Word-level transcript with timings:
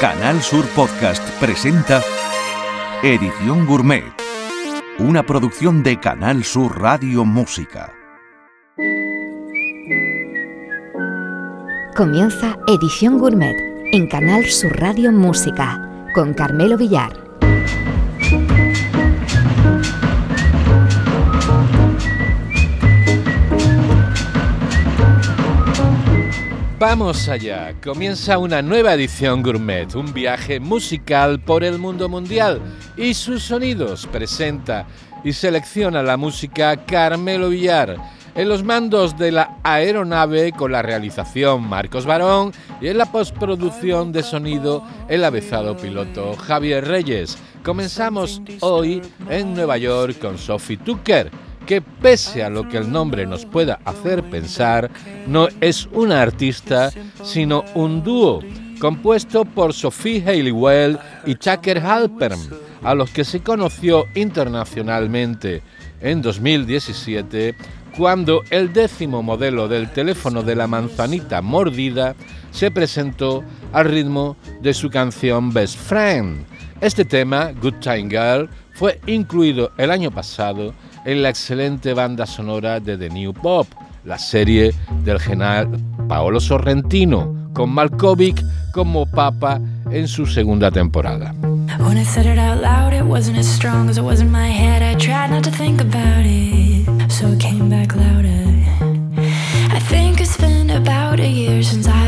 Canal 0.00 0.40
Sur 0.40 0.66
Podcast 0.68 1.22
presenta 1.38 2.00
Edición 3.02 3.66
Gourmet, 3.66 4.02
una 4.98 5.22
producción 5.22 5.82
de 5.82 6.00
Canal 6.00 6.42
Sur 6.42 6.80
Radio 6.80 7.26
Música. 7.26 7.92
Comienza 11.94 12.56
Edición 12.66 13.18
Gourmet 13.18 13.54
en 13.92 14.06
Canal 14.06 14.46
Sur 14.46 14.80
Radio 14.80 15.12
Música 15.12 15.86
con 16.14 16.32
Carmelo 16.32 16.78
Villar. 16.78 17.19
Vamos 26.80 27.28
allá, 27.28 27.74
comienza 27.84 28.38
una 28.38 28.62
nueva 28.62 28.94
edición 28.94 29.42
gourmet, 29.42 29.94
un 29.94 30.14
viaje 30.14 30.60
musical 30.60 31.38
por 31.38 31.62
el 31.62 31.78
mundo 31.78 32.08
mundial 32.08 32.58
y 32.96 33.12
sus 33.12 33.42
sonidos. 33.42 34.06
Presenta 34.06 34.86
y 35.22 35.34
selecciona 35.34 36.02
la 36.02 36.16
música 36.16 36.86
Carmelo 36.86 37.50
Villar. 37.50 37.98
En 38.34 38.48
los 38.48 38.64
mandos 38.64 39.18
de 39.18 39.30
la 39.30 39.58
aeronave 39.62 40.52
con 40.52 40.72
la 40.72 40.80
realización 40.80 41.68
Marcos 41.68 42.06
Barón 42.06 42.52
y 42.80 42.88
en 42.88 42.96
la 42.96 43.12
postproducción 43.12 44.10
de 44.10 44.22
sonido 44.22 44.82
el 45.06 45.22
avezado 45.24 45.76
piloto 45.76 46.34
Javier 46.34 46.88
Reyes. 46.88 47.36
Comenzamos 47.62 48.40
hoy 48.60 49.02
en 49.28 49.52
Nueva 49.52 49.76
York 49.76 50.18
con 50.18 50.38
Sophie 50.38 50.78
Tucker 50.78 51.30
que 51.70 51.80
pese 51.80 52.42
a 52.42 52.50
lo 52.50 52.68
que 52.68 52.78
el 52.78 52.90
nombre 52.90 53.24
nos 53.28 53.46
pueda 53.46 53.78
hacer 53.84 54.24
pensar, 54.24 54.90
no 55.28 55.46
es 55.60 55.88
una 55.92 56.20
artista, 56.20 56.90
sino 57.22 57.64
un 57.74 58.02
dúo 58.02 58.40
compuesto 58.80 59.44
por 59.44 59.72
Sophie 59.72 60.20
Halliwell 60.20 60.98
y 61.26 61.36
Tucker 61.36 61.78
Halpern, 61.78 62.40
a 62.82 62.92
los 62.92 63.10
que 63.10 63.22
se 63.22 63.38
conoció 63.38 64.06
internacionalmente 64.16 65.62
en 66.00 66.20
2017 66.22 67.54
cuando 67.96 68.42
el 68.50 68.72
décimo 68.72 69.22
modelo 69.22 69.68
del 69.68 69.92
teléfono 69.92 70.42
de 70.42 70.56
la 70.56 70.66
manzanita 70.66 71.40
mordida 71.40 72.16
se 72.50 72.72
presentó 72.72 73.44
al 73.72 73.84
ritmo 73.84 74.36
de 74.60 74.74
su 74.74 74.90
canción 74.90 75.52
Best 75.52 75.78
Friend. 75.78 76.44
Este 76.80 77.04
tema, 77.04 77.52
Good 77.62 77.74
Time 77.74 78.08
Girl, 78.08 78.50
fue 78.72 78.98
incluido 79.06 79.70
el 79.76 79.92
año 79.92 80.10
pasado 80.10 80.74
en 81.04 81.22
la 81.22 81.28
excelente 81.28 81.94
banda 81.94 82.26
sonora 82.26 82.80
de 82.80 82.96
The 82.96 83.10
New 83.10 83.32
Pop, 83.32 83.66
la 84.04 84.18
serie 84.18 84.74
del 85.04 85.18
general 85.20 85.68
Paolo 86.08 86.40
Sorrentino, 86.40 87.50
con 87.52 87.70
Malkovich 87.70 88.44
como 88.72 89.06
papa 89.06 89.60
en 89.90 90.08
su 90.08 90.26
segunda 90.26 90.70
temporada. 90.70 91.34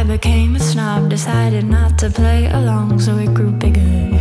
In 0.05 0.09
became 0.09 0.57
a 0.57 0.59
snob. 0.59 1.09
Decided 1.09 1.65
not 1.65 1.99
to 1.99 2.11
play 2.11 2.47
along, 2.47 3.01
so 3.01 3.17
it 3.19 3.33
grew 3.33 3.51
bigger. 3.53 4.13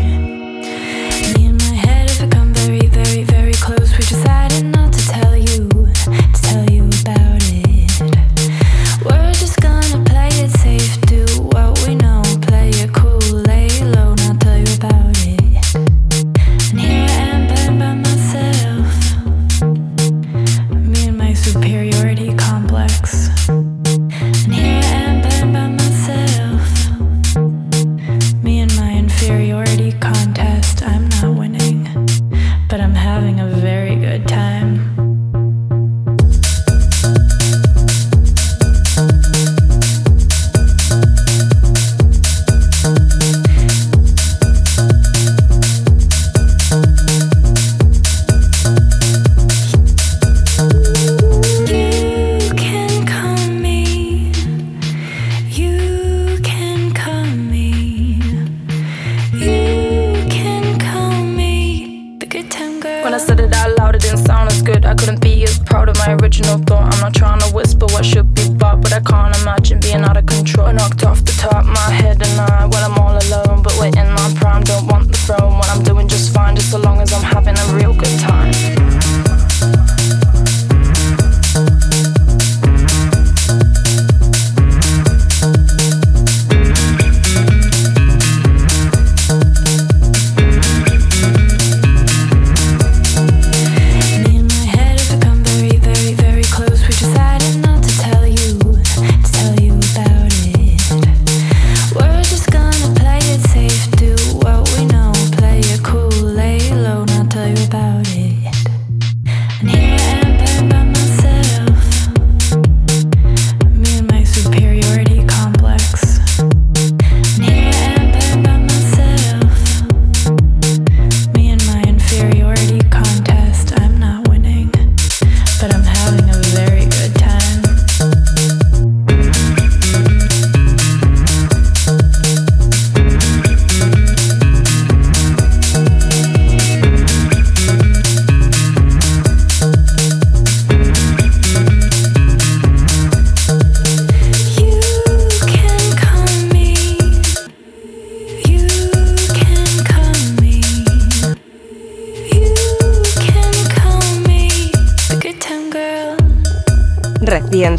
Not. 6.08 6.81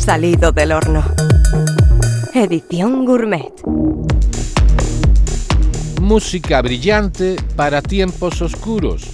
Salido 0.02 0.50
del 0.50 0.72
horno. 0.72 1.04
Edición 2.34 3.04
Gourmet. 3.04 3.52
Música 6.00 6.60
brillante 6.60 7.36
para 7.54 7.80
tiempos 7.80 8.42
oscuros. 8.42 9.04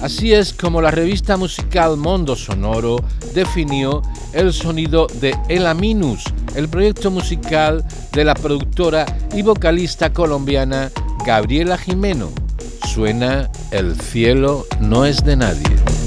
Así 0.00 0.32
es 0.32 0.54
como 0.54 0.80
la 0.80 0.90
revista 0.90 1.36
musical 1.36 1.98
Mondo 1.98 2.34
Sonoro 2.34 2.96
definió 3.34 4.00
el 4.32 4.54
sonido 4.54 5.06
de 5.20 5.36
Elaminus, 5.50 6.24
el 6.54 6.68
proyecto 6.68 7.10
musical 7.10 7.84
de 8.12 8.24
la 8.24 8.34
productora 8.34 9.04
y 9.34 9.42
vocalista 9.42 10.14
colombiana 10.14 10.90
Gabriela 11.26 11.76
Jimeno. 11.76 12.30
Suena 12.86 13.50
El 13.70 14.00
cielo 14.00 14.64
no 14.80 15.04
es 15.04 15.22
de 15.22 15.36
nadie. 15.36 15.97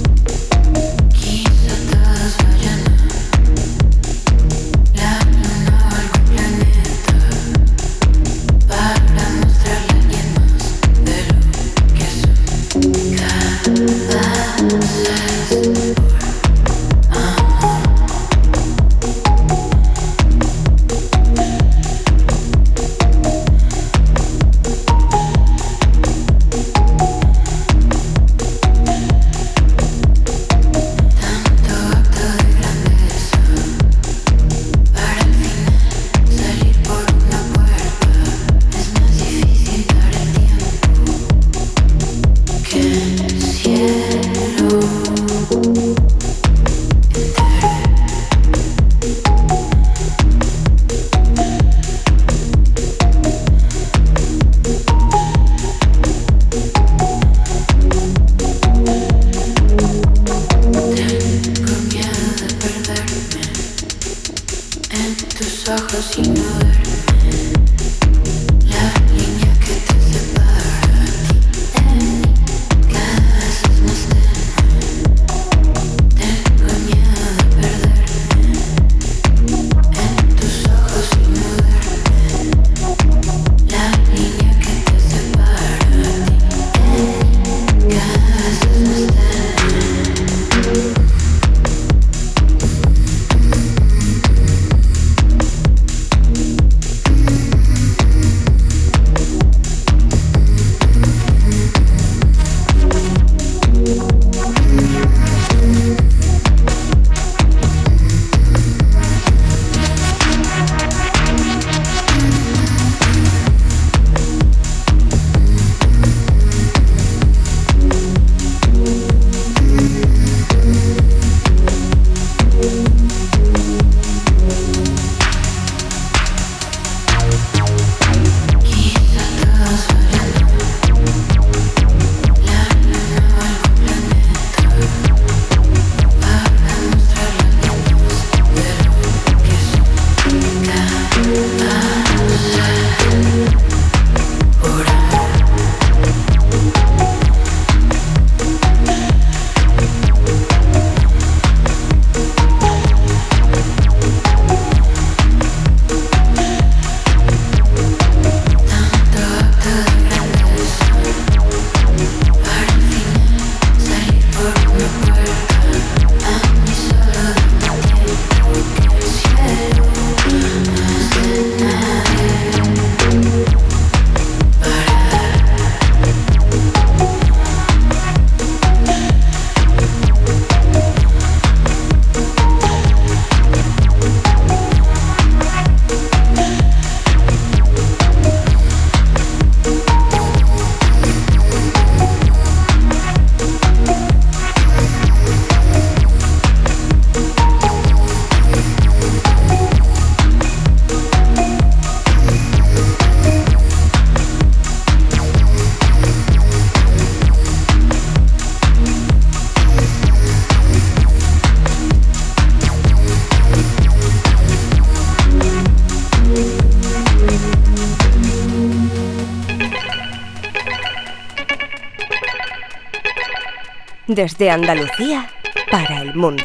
Desde 224.15 224.51
Andalucía 224.51 225.29
para 225.71 226.01
el 226.01 226.13
mundo. 226.15 226.43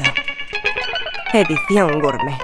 Edición 1.33 2.01
Gourmet. 2.01 2.39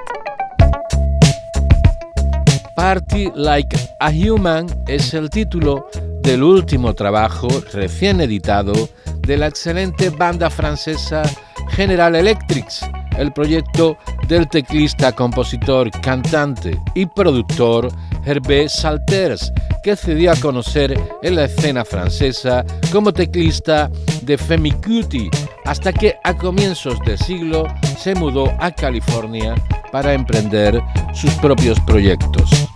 Party 2.74 3.30
Like 3.32 3.78
a 4.00 4.10
Human 4.10 4.66
es 4.88 5.14
el 5.14 5.30
título 5.30 5.86
del 6.22 6.42
último 6.42 6.92
trabajo 6.94 7.46
recién 7.72 8.20
editado 8.20 8.72
de 9.20 9.36
la 9.36 9.46
excelente 9.46 10.10
banda 10.10 10.50
francesa 10.50 11.22
General 11.68 12.16
Electrics, 12.16 12.84
el 13.16 13.32
proyecto 13.32 13.96
del 14.26 14.48
teclista, 14.48 15.12
compositor, 15.12 15.88
cantante 16.00 16.76
y 16.96 17.06
productor 17.06 17.92
Hervé 18.24 18.68
Salters, 18.68 19.52
que 19.82 19.96
se 19.96 20.14
dio 20.14 20.30
a 20.30 20.36
conocer 20.36 20.98
en 21.22 21.36
la 21.36 21.44
escena 21.44 21.84
francesa 21.84 22.64
como 22.92 23.12
teclista 23.12 23.90
de 24.22 24.38
Femi 24.38 24.70
Cutie, 24.70 25.30
hasta 25.64 25.92
que 25.92 26.16
a 26.22 26.36
comienzos 26.36 26.98
de 27.04 27.18
siglo 27.18 27.66
se 27.98 28.14
mudó 28.14 28.52
a 28.60 28.70
California 28.70 29.54
para 29.90 30.12
emprender 30.12 30.80
sus 31.12 31.32
propios 31.34 31.78
proyectos. 31.80 32.68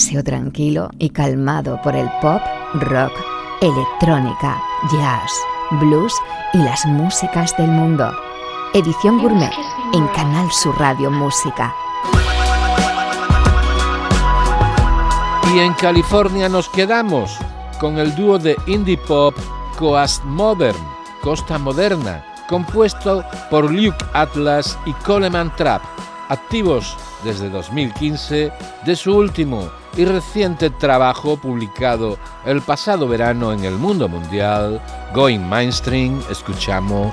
Paseo 0.00 0.24
tranquilo 0.24 0.88
y 0.98 1.10
calmado 1.10 1.78
por 1.82 1.94
el 1.94 2.08
pop, 2.22 2.40
rock, 2.72 3.12
electrónica, 3.60 4.58
jazz, 4.90 5.30
blues 5.72 6.14
y 6.54 6.58
las 6.58 6.86
músicas 6.86 7.54
del 7.58 7.68
mundo. 7.68 8.10
Edición 8.72 9.18
Gourmet 9.18 9.52
en 9.92 10.06
Canal 10.08 10.50
Sur 10.52 10.74
Radio 10.78 11.10
Música. 11.10 11.74
Y 15.54 15.58
en 15.58 15.74
California 15.74 16.48
nos 16.48 16.70
quedamos 16.70 17.36
con 17.78 17.98
el 17.98 18.14
dúo 18.14 18.38
de 18.38 18.56
indie 18.66 18.96
pop 18.96 19.34
Coast 19.78 20.24
Modern, 20.24 20.78
Costa 21.20 21.58
Moderna, 21.58 22.24
compuesto 22.48 23.22
por 23.50 23.70
Luke 23.70 24.02
Atlas 24.14 24.78
y 24.86 24.94
Coleman 24.94 25.54
Trapp, 25.56 25.82
activos 26.30 26.96
desde 27.24 27.50
2015 27.50 28.52
de 28.84 28.96
su 28.96 29.16
último 29.16 29.70
y 29.96 30.04
reciente 30.04 30.70
trabajo 30.70 31.36
publicado 31.36 32.18
el 32.44 32.62
pasado 32.62 33.08
verano 33.08 33.52
en 33.52 33.64
el 33.64 33.74
mundo 33.74 34.08
mundial, 34.08 34.80
Going 35.14 35.40
Mainstream, 35.40 36.22
escuchamos 36.30 37.12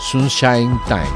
Sunshine 0.00 0.80
Time. 0.86 1.08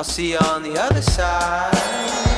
I'll 0.00 0.04
see 0.04 0.30
you 0.30 0.38
on 0.38 0.62
the 0.62 0.80
other 0.80 1.02
side. 1.02 2.29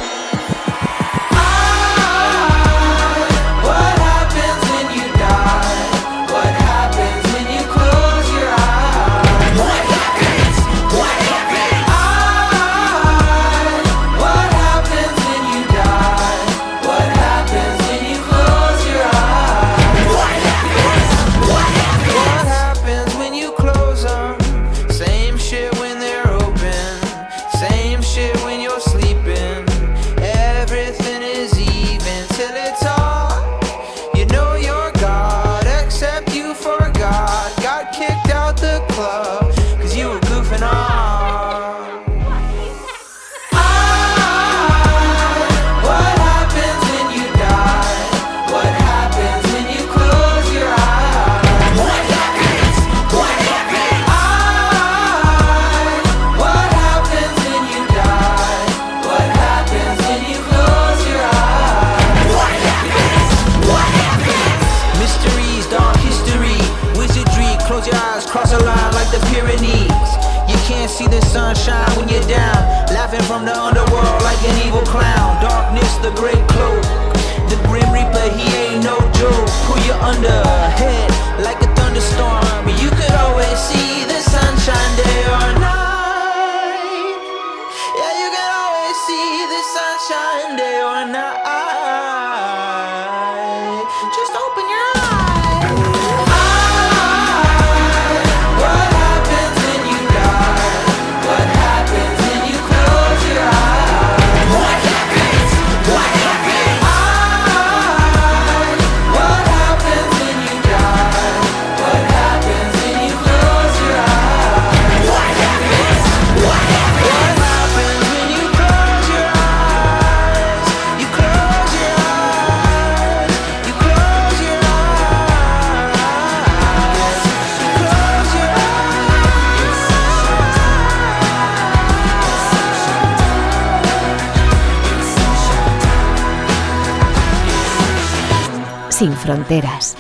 Fronteras, 139.33 139.97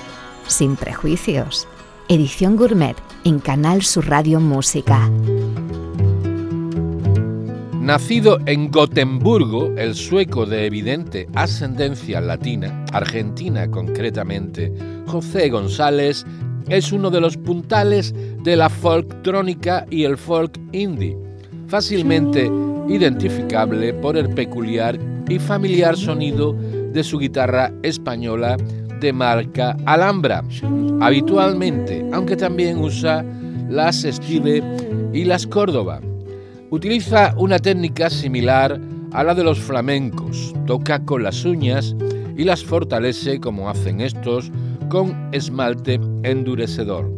sin 0.47 0.77
prejuicios. 0.77 1.67
Edición 2.11 2.55
Gourmet 2.55 2.95
en 3.25 3.39
Canal 3.39 3.81
Sur 3.81 4.07
Radio 4.07 4.41
Música. 4.41 5.11
Nacido 7.81 8.41
en 8.45 8.71
Gotemburgo, 8.71 9.73
el 9.79 9.95
sueco 9.95 10.45
de 10.45 10.67
evidente 10.67 11.29
ascendencia 11.35 12.21
latina, 12.21 12.85
argentina 12.93 13.71
concretamente, 13.71 14.71
José 15.07 15.49
González 15.49 16.27
es 16.69 16.93
uno 16.93 17.09
de 17.09 17.23
los 17.23 17.39
puntales 17.39 18.15
de 18.43 18.55
la 18.55 18.69
folktrónica 18.69 19.87
y 19.89 20.05
el 20.05 20.19
folk 20.19 20.61
indie, 20.73 21.17
fácilmente 21.69 22.51
identificable 22.87 23.95
por 23.95 24.19
el 24.19 24.29
peculiar 24.29 24.99
y 25.27 25.39
familiar 25.39 25.97
sonido 25.97 26.53
de 26.53 27.03
su 27.03 27.19
guitarra 27.19 27.73
española 27.83 28.59
de 29.03 29.13
marca 29.13 29.77
Alhambra, 29.85 30.43
habitualmente, 31.01 32.07
aunque 32.13 32.37
también 32.37 32.79
usa 32.79 33.25
las 33.69 34.03
Steve 34.03 34.63
y 35.13 35.25
las 35.25 35.47
Córdoba. 35.47 36.01
Utiliza 36.71 37.35
una 37.37 37.59
técnica 37.59 38.09
similar 38.09 38.81
a 39.13 39.25
la 39.25 39.35
de 39.35 39.45
los 39.45 39.59
flamencos, 39.59 40.55
toca 40.67 41.05
con 41.05 41.25
las 41.25 41.45
uñas 41.45 41.95
y 42.37 42.45
las 42.45 42.65
fortalece 42.65 43.41
como 43.41 43.69
hacen 43.69 44.01
estos 44.01 44.51
con 44.89 45.29
esmalte 45.33 46.01
endurecedor. 46.23 47.11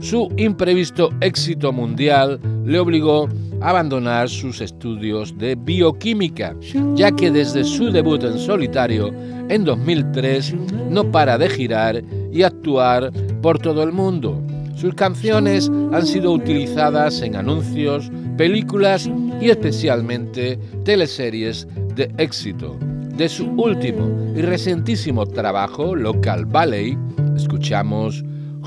Su 0.00 0.28
imprevisto 0.36 1.08
éxito 1.20 1.72
mundial 1.72 2.40
le 2.66 2.78
obligó 2.78 3.28
abandonar 3.62 4.28
sus 4.28 4.60
estudios 4.60 5.36
de 5.38 5.54
bioquímica, 5.54 6.54
ya 6.94 7.12
que 7.12 7.30
desde 7.30 7.64
su 7.64 7.90
debut 7.90 8.22
en 8.24 8.38
solitario 8.38 9.12
en 9.48 9.64
2003 9.64 10.54
no 10.90 11.10
para 11.10 11.38
de 11.38 11.48
girar 11.48 12.02
y 12.32 12.42
actuar 12.42 13.12
por 13.40 13.58
todo 13.58 13.82
el 13.82 13.92
mundo. 13.92 14.42
Sus 14.76 14.94
canciones 14.94 15.70
han 15.92 16.06
sido 16.06 16.32
utilizadas 16.32 17.22
en 17.22 17.36
anuncios, 17.36 18.10
películas 18.36 19.08
y 19.40 19.50
especialmente 19.50 20.58
teleseries 20.84 21.68
de 21.94 22.10
éxito. 22.18 22.76
De 23.16 23.28
su 23.28 23.46
último 23.50 24.34
y 24.34 24.40
recentísimo 24.40 25.26
trabajo, 25.26 25.94
Local 25.94 26.46
Ballet, 26.46 26.96
escuchamos 27.36 28.24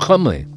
Home. 0.08 0.55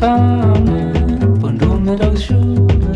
femme 0.00 1.34
pour 1.40 1.52
nous 1.52 1.78
mettre 1.80 2.10
au 2.10 2.16
jour. 2.16 2.89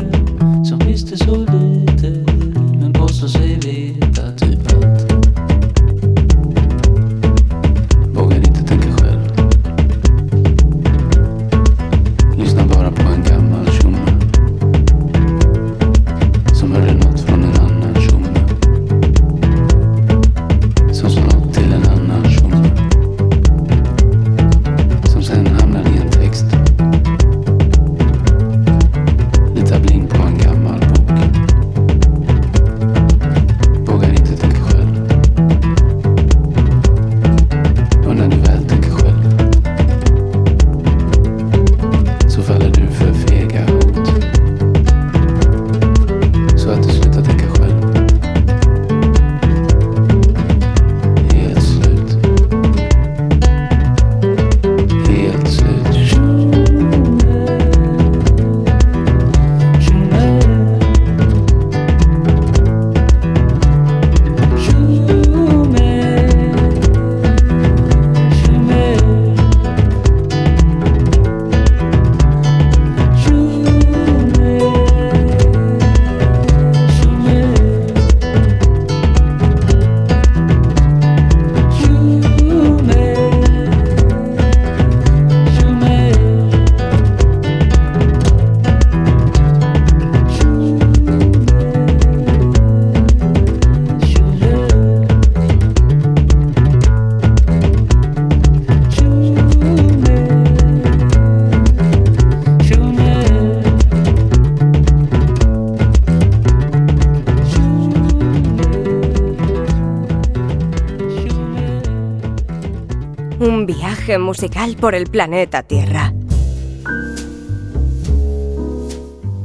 Musical 114.19 114.77
por 114.77 114.95
el 114.95 115.07
planeta 115.07 115.63
Tierra. 115.63 116.13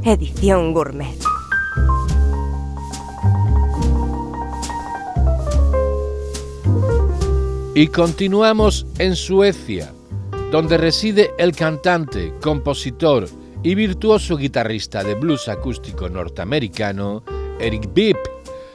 Edición 0.04 0.72
Gourmet. 0.72 1.18
Y 7.74 7.86
continuamos 7.88 8.86
en 8.98 9.16
Suecia, 9.16 9.92
donde 10.50 10.76
reside 10.76 11.30
el 11.38 11.52
cantante, 11.52 12.34
compositor 12.40 13.28
y 13.62 13.74
virtuoso 13.74 14.36
guitarrista 14.36 15.04
de 15.04 15.14
blues 15.14 15.48
acústico 15.48 16.08
norteamericano 16.08 17.22
Eric 17.58 17.92
Bibb. 17.92 18.16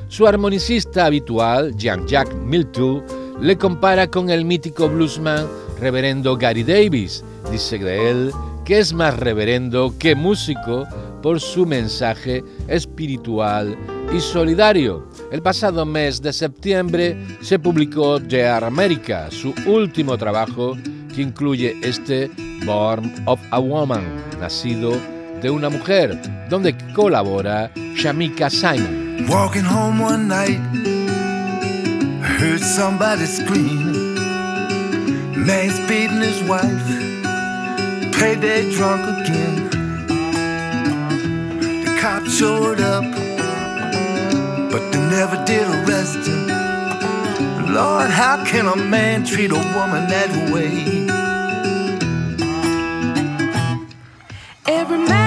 Su 0.08 0.28
armonicista 0.28 1.06
habitual, 1.06 1.76
Jean-Jacques 1.76 2.38
Miltou, 2.38 3.04
le 3.42 3.58
compara 3.58 4.08
con 4.08 4.30
el 4.30 4.46
mítico 4.46 4.90
bluesman 4.90 5.48
reverendo 5.80 6.38
Gary 6.38 6.64
Davis. 6.64 7.24
Dice 7.52 7.78
de 7.78 8.10
él 8.10 8.32
que 8.66 8.80
es 8.80 8.94
más 8.94 9.18
reverendo 9.18 9.94
que 10.00 10.16
músico 10.16 10.88
por 11.22 11.40
su 11.40 11.66
mensaje 11.66 12.44
espiritual 12.68 13.78
y 14.16 14.20
solidario. 14.20 15.08
El 15.32 15.42
pasado 15.42 15.86
mes 15.86 16.22
de 16.22 16.34
septiembre 16.34 17.18
se 17.42 17.60
publicó 17.60 18.20
The 18.20 18.48
America, 18.48 19.30
su 19.30 19.54
último 19.68 20.18
trabajo 20.18 20.76
que 21.14 21.22
incluye 21.22 21.76
este 21.82 22.30
Born 22.66 23.24
of 23.26 23.40
a 23.52 23.60
Woman, 23.60 24.04
nacido 24.40 24.92
de 25.42 25.50
una 25.50 25.70
mujer, 25.70 26.20
donde 26.50 26.76
colabora 26.94 27.72
Shamika 27.96 28.50
Simon. 28.50 29.28
Walking 29.30 29.66
home 29.66 30.04
one 30.04 30.28
night, 30.28 30.60
heard 32.36 32.60
somebody 32.60 33.26
screaming. 33.26 34.16
Man's 35.46 35.80
beating 35.88 36.20
his 36.20 36.44
wife, 36.44 36.88
payday 38.14 38.70
drunk 38.76 39.04
again. 39.20 39.70
The 41.86 41.98
cops 42.02 42.38
showed 42.38 42.82
up, 42.82 43.06
but 44.72 44.92
they 44.92 45.00
never 45.10 45.38
did 45.46 45.66
arrest 45.76 46.28
him. 46.28 46.48
Lord 47.74 48.10
how 48.10 48.44
can 48.46 48.68
a 48.68 48.76
man 48.76 49.26
treat 49.26 49.52
a 49.52 49.62
woman 49.76 50.08
that 50.08 50.32
way? 50.52 51.08
Every 54.66 54.98
man 54.98 55.25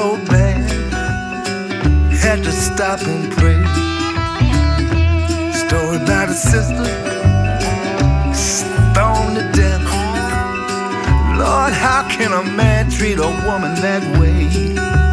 so 0.00 0.16
bad, 0.32 0.70
had 2.24 2.42
to 2.42 2.50
stop 2.50 3.00
and 3.02 3.30
pray. 3.32 3.60
Story 5.52 5.96
about 6.02 6.30
a 6.30 6.32
sister 6.32 6.86
stoned 8.32 9.36
to 9.36 9.44
death. 9.52 9.84
Lord, 11.38 11.74
how 11.74 12.08
can 12.08 12.32
a 12.32 12.42
man 12.56 12.90
treat 12.90 13.18
a 13.18 13.30
woman 13.46 13.74
that 13.84 14.02
way? 14.18 15.09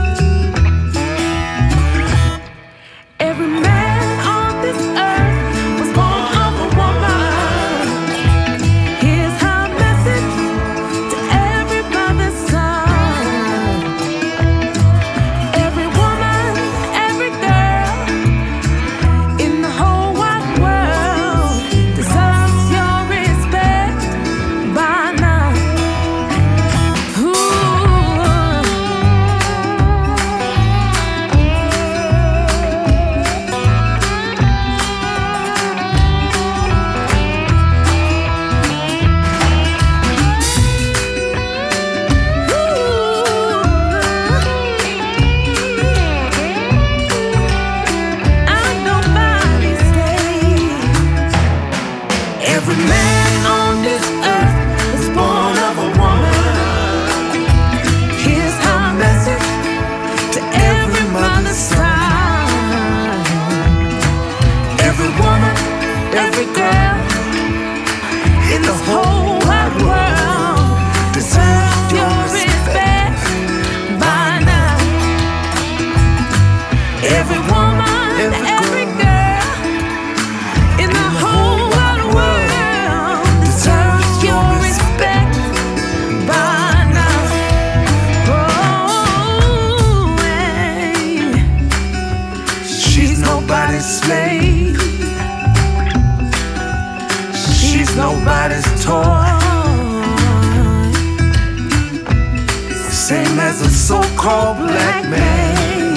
So-called 104.27 104.57
black 104.57 105.09
man. 105.09 105.95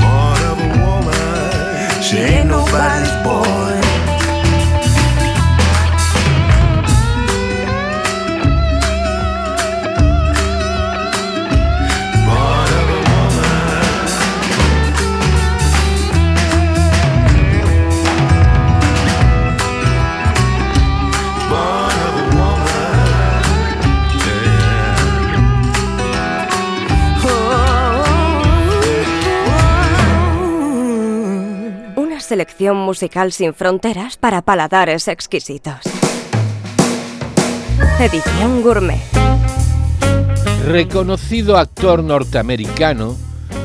Born 0.00 0.40
of 0.50 0.58
a 0.60 0.70
woman, 0.84 2.02
She 2.02 2.16
ain't 2.18 2.48
nobody's 2.48 3.12
boy. 3.24 3.55
Selección 32.56 32.76
musical 32.78 33.32
sin 33.32 33.52
fronteras 33.52 34.16
para 34.16 34.40
paladares 34.40 35.08
exquisitos. 35.08 35.76
Edición 38.00 38.62
Gourmet. 38.62 39.02
Reconocido 40.64 41.58
actor 41.58 42.02
norteamericano, 42.02 43.14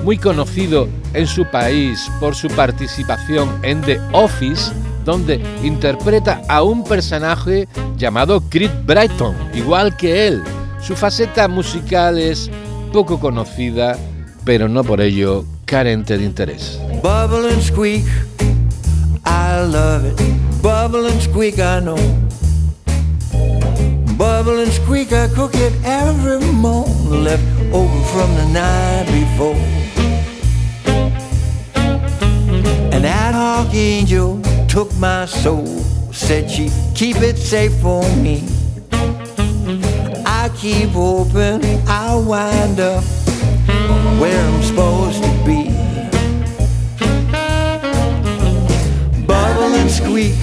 muy 0.04 0.18
conocido 0.18 0.90
en 1.14 1.26
su 1.26 1.46
país 1.46 2.12
por 2.20 2.36
su 2.36 2.50
participación 2.50 3.50
en 3.64 3.82
The 3.82 4.02
Office, 4.12 4.74
donde 5.06 5.42
interpreta 5.64 6.42
a 6.50 6.62
un 6.62 6.84
personaje 6.84 7.70
llamado 7.96 8.42
Creed 8.50 8.72
Brighton, 8.86 9.36
igual 9.54 9.96
que 9.96 10.28
él. 10.28 10.44
Su 10.82 10.98
faceta 10.98 11.48
musical 11.48 12.20
es 12.20 12.52
poco 12.92 13.22
conocida, 13.22 13.98
pero 14.44 14.68
no 14.68 14.84
por 14.84 15.00
ello 15.00 15.46
carente 15.66 16.18
de 16.18 16.26
interés. 16.26 16.78
I 19.32 19.62
love 19.62 20.04
it. 20.04 20.18
Bubble 20.62 21.06
and 21.06 21.22
squeak, 21.22 21.58
I 21.60 21.80
know. 21.80 22.02
Bubble 24.18 24.60
and 24.60 24.72
squeak, 24.72 25.14
I 25.14 25.30
cook 25.30 25.56
it 25.56 25.74
every 25.86 26.40
morning, 26.52 27.24
left 27.24 27.44
over 27.72 28.04
from 28.14 28.30
the 28.36 28.48
night 28.52 29.08
before. 29.20 29.56
An 32.96 33.06
ad 33.06 33.34
hoc 33.34 33.74
angel 33.74 34.42
took 34.68 34.94
my 34.98 35.26
soul, 35.26 35.66
said 36.12 36.52
she'd 36.52 36.74
keep 36.94 37.18
it 37.18 37.38
safe 37.38 37.74
for 37.82 38.04
me. 38.18 38.44
I 40.26 40.50
keep 40.58 40.90
hoping 40.90 41.64
I'll 41.88 42.24
wind 42.24 42.80
up 42.80 43.04
where 44.20 44.40
I'm 44.48 44.62
supposed 44.62 45.24
to 45.24 45.46
be. 45.46 45.71
And 49.82 49.90
squeak, 49.90 50.36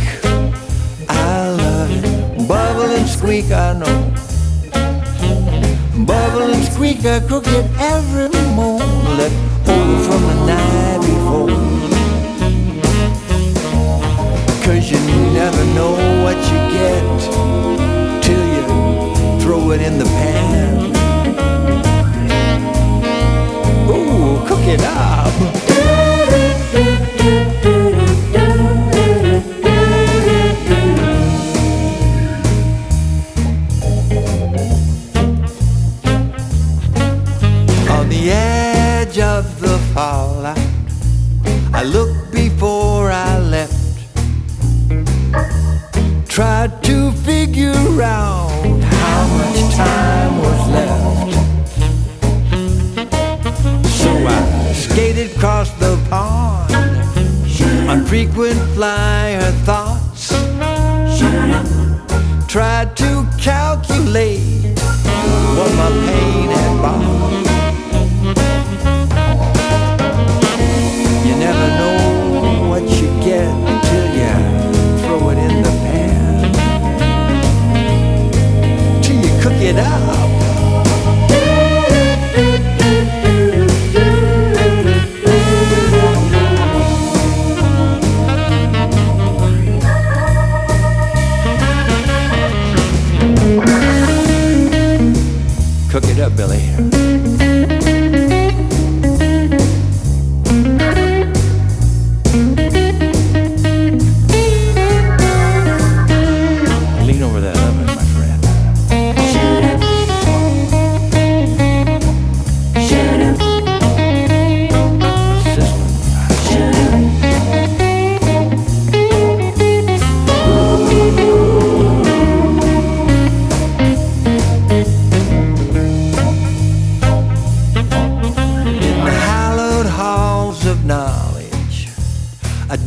I 1.09 1.51
love 1.51 1.90
it. 1.92 2.48
Bubble 2.48 2.90
and 2.98 3.09
squeak, 3.09 3.51
I 3.53 3.72
know. 3.74 4.14
Bubble 6.05 6.53
and 6.55 6.64
squeak, 6.64 7.05
I 7.05 7.20
cook 7.20 7.46
it 7.46 7.66
every 7.79 8.29
morning, 8.55 9.05
left 9.16 9.68
over 9.68 10.03
from 10.05 10.22
the 10.22 10.46
night 10.46 11.01
before. 11.01 11.78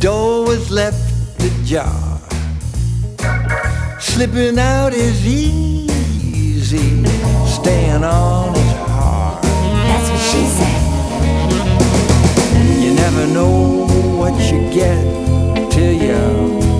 Door 0.01 0.45
was 0.47 0.71
left 0.71 0.97
ajar. 1.39 2.19
Slipping 3.99 4.57
out 4.57 4.93
is 4.93 5.25
easy, 5.27 7.05
staying 7.45 8.03
on 8.03 8.55
is 8.55 8.73
hard. 8.89 9.43
That's 9.43 10.09
what 10.09 10.21
she 10.31 10.43
said. 10.57 10.81
You 12.83 12.95
never 12.95 13.27
know 13.27 13.85
what 14.17 14.33
you 14.51 14.59
get 14.71 14.99
till 15.71 15.93
you 15.93 16.17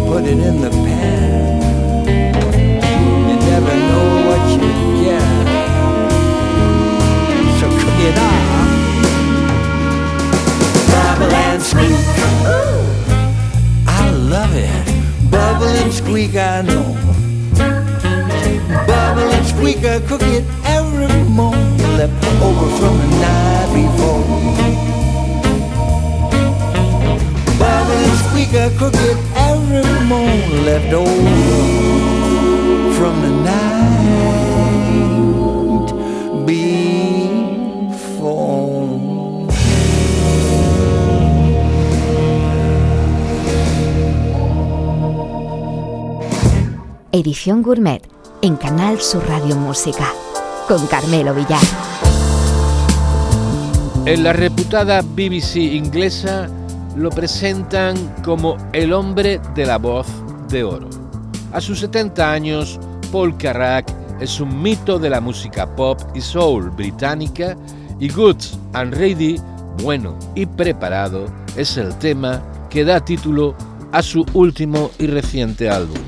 put 0.08 0.24
it 0.26 0.40
in 0.40 0.62
the 0.62 0.72
pan. 0.72 1.71
And 15.82 15.94
squeak, 15.94 16.36
I 16.36 16.62
know. 16.62 16.84
Bubble 18.88 19.30
and 19.38 19.46
squeak, 19.46 19.84
I 19.84 20.00
cook 20.08 20.22
it 20.24 20.44
every 20.66 21.08
morning. 21.30 21.78
Left 21.98 22.14
over 22.42 22.70
from 22.78 22.98
the 23.02 23.08
night 23.26 23.70
before. 23.78 24.24
Bubble 27.60 28.02
and 28.10 28.18
squeak, 28.26 28.54
I 28.54 28.70
cook 28.78 28.96
it 28.96 29.18
every 29.36 30.06
morning. 30.06 30.66
Left 30.66 30.94
over 30.94 31.22
from 32.98 33.22
the 33.22 33.30
night 33.44 34.51
Edición 47.14 47.62
Gourmet 47.62 48.02
en 48.42 48.56
Canal 48.56 49.02
Sur 49.02 49.28
Radio 49.28 49.58
Música 49.58 50.14
con 50.66 50.88
Carmelo 50.88 51.34
Villar. 51.34 51.60
En 54.06 54.24
la 54.24 54.32
reputada 54.32 55.02
BBC 55.02 55.58
inglesa 55.58 56.50
lo 56.96 57.10
presentan 57.10 57.98
como 58.24 58.56
el 58.72 58.94
hombre 58.94 59.42
de 59.56 59.66
la 59.66 59.78
voz 59.78 60.08
de 60.48 60.64
oro. 60.64 60.90
A 61.52 61.60
sus 61.60 61.82
70 61.82 62.32
años, 62.32 62.80
Paul 63.12 63.36
Carrack 63.36 63.94
es 64.22 64.40
un 64.40 64.62
mito 64.62 64.98
de 64.98 65.10
la 65.10 65.20
música 65.20 65.76
pop 65.76 66.00
y 66.16 66.22
soul 66.22 66.70
británica 66.70 67.58
y 68.00 68.08
Goods 68.08 68.58
and 68.72 68.94
Ready, 68.94 69.36
bueno 69.84 70.18
y 70.34 70.46
preparado, 70.46 71.26
es 71.58 71.76
el 71.76 71.94
tema 71.98 72.42
que 72.70 72.86
da 72.86 73.04
título 73.04 73.54
a 73.92 74.02
su 74.02 74.26
último 74.34 74.92
y 74.98 75.08
reciente 75.08 75.70
álbum. 75.70 76.00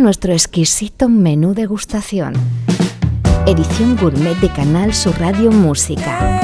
Nuestro 0.00 0.32
exquisito 0.32 1.08
menú 1.08 1.54
degustación. 1.54 2.34
Edición 3.46 3.96
gourmet 3.96 4.36
de 4.40 4.48
Canal 4.50 4.92
Sur 4.92 5.18
Radio 5.18 5.50
Música. 5.50 6.40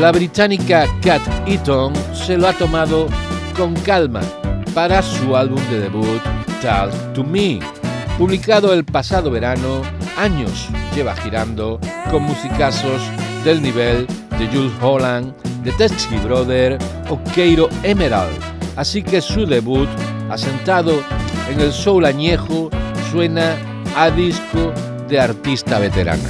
La 0.00 0.10
británica 0.10 0.86
Kat 1.02 1.20
Eaton 1.46 1.92
se 2.12 2.38
lo 2.38 2.48
ha 2.48 2.54
tomado 2.54 3.08
con 3.56 3.74
calma 3.80 4.22
para 4.74 5.02
su 5.02 5.36
álbum 5.36 5.60
de 5.70 5.80
debut 5.80 6.20
Talk 6.62 6.90
to 7.12 7.22
Me, 7.22 7.60
publicado 8.18 8.72
el 8.72 8.84
pasado 8.84 9.30
verano, 9.30 9.82
años 10.16 10.68
lleva 10.94 11.14
girando 11.14 11.78
con 12.10 12.22
musicazos 12.22 13.02
del 13.44 13.62
nivel 13.62 14.06
de 14.38 14.46
Jules 14.48 14.72
Holland, 14.80 15.34
de 15.62 15.72
Tetsky 15.72 16.16
Brother 16.18 16.78
o 17.10 17.22
Keiro 17.34 17.68
Emerald, 17.82 18.36
así 18.76 19.02
que 19.02 19.20
su 19.20 19.46
debut, 19.46 19.88
asentado 20.30 20.92
en 21.50 21.60
el 21.60 21.72
soul 21.72 22.04
añejo, 22.04 22.70
suena 23.10 23.56
a 23.96 24.10
disco 24.10 24.72
de 25.08 25.20
artista 25.20 25.78
veterana. 25.78 26.28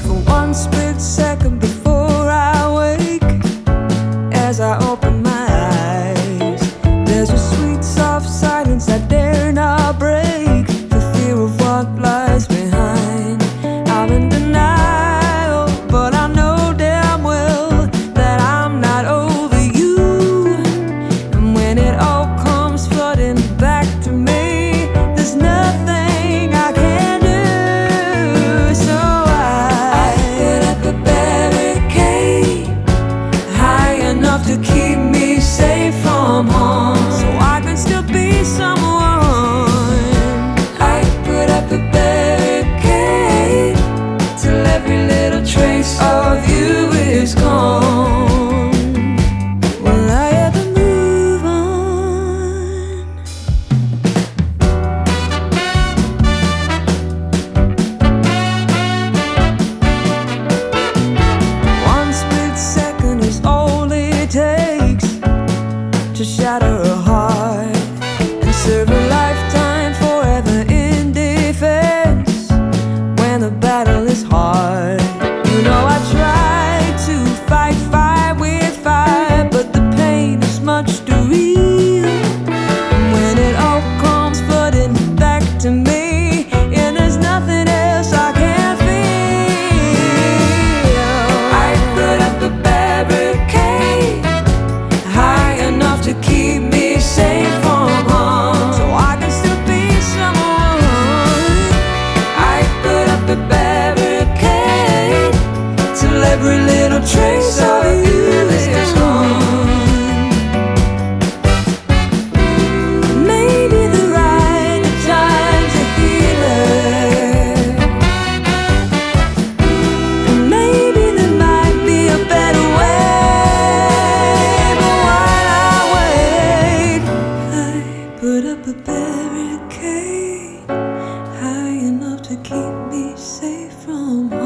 Bỏ 134.16 134.45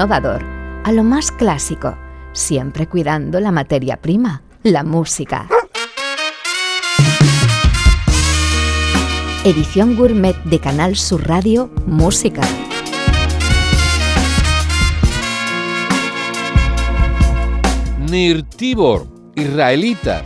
a 0.00 0.92
lo 0.92 1.02
más 1.02 1.32
clásico, 1.32 1.98
siempre 2.32 2.86
cuidando 2.86 3.40
la 3.40 3.50
materia 3.50 3.96
prima, 3.96 4.42
la 4.62 4.84
música. 4.84 5.48
Edición 9.42 9.96
gourmet 9.96 10.36
de 10.44 10.60
Canal 10.60 10.94
Sur 10.94 11.26
Radio 11.26 11.68
Música. 11.86 12.42
Nir 18.08 18.44
Tibor, 18.44 19.08
israelita, 19.34 20.22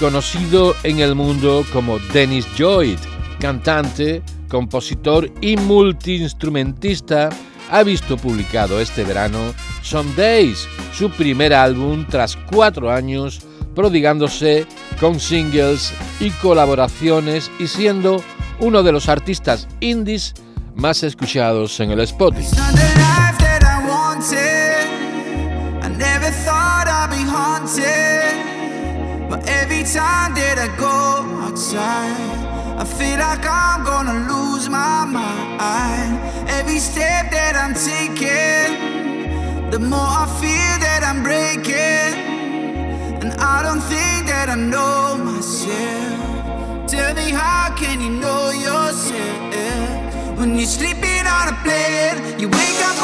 conocido 0.00 0.74
en 0.82 0.98
el 0.98 1.14
mundo 1.14 1.64
como 1.72 2.00
Dennis 2.12 2.48
Lloyd, 2.56 2.98
cantante, 3.38 4.20
compositor 4.48 5.30
y 5.40 5.56
multiinstrumentista, 5.58 7.30
ha 7.72 7.82
visto 7.82 8.18
publicado 8.18 8.80
este 8.80 9.02
verano 9.02 9.54
Some 9.82 10.12
Days, 10.14 10.68
su 10.92 11.10
primer 11.10 11.54
álbum 11.54 12.06
tras 12.06 12.36
cuatro 12.36 12.92
años 12.92 13.40
prodigándose 13.74 14.66
con 15.00 15.18
singles 15.18 15.94
y 16.20 16.28
colaboraciones 16.30 17.50
y 17.58 17.66
siendo 17.66 18.22
uno 18.60 18.82
de 18.82 18.92
los 18.92 19.08
artistas 19.08 19.66
indies 19.80 20.34
más 20.74 21.02
escuchados 21.02 21.80
en 21.80 21.90
el 21.92 22.00
Spotify. 22.00 22.56
But 29.30 29.48
every 29.48 29.82
time 29.84 30.34
that 30.34 30.58
I 30.58 30.68
go 30.76 31.46
outside, 31.46 32.78
I 32.78 32.84
feel 32.84 33.18
like 33.18 33.46
I'm 33.46 33.82
gonna 33.82 34.28
lose 34.28 34.68
my. 34.68 34.92
Step 36.82 37.30
that 37.30 37.54
I'm 37.54 37.74
taking, 37.74 39.70
the 39.70 39.78
more 39.78 40.00
I 40.00 40.26
feel 40.42 40.74
that 40.82 41.02
I'm 41.06 41.22
breaking. 41.22 42.12
And 43.22 43.32
I 43.40 43.62
don't 43.62 43.80
think 43.80 44.26
that 44.26 44.48
I 44.50 44.56
know 44.56 45.16
myself. 45.16 46.90
Tell 46.90 47.14
me, 47.14 47.30
how 47.30 47.72
can 47.76 48.00
you 48.00 48.10
know 48.10 48.50
yourself? 48.50 50.36
When 50.36 50.58
you're 50.58 50.66
sleeping 50.66 51.24
on 51.24 51.54
a 51.54 51.56
plane, 51.62 52.40
you 52.40 52.48
wake 52.48 52.80
up 52.90 52.98